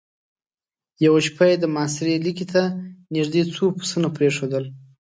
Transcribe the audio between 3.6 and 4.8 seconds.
پسونه پرېښودل.